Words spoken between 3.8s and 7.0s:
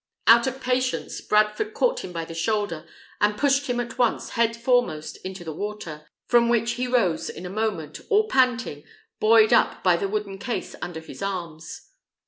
once head foremost into the water, from which he